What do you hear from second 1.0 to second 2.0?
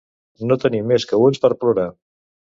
que ulls per plorar.